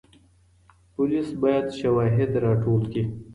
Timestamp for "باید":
1.41-1.65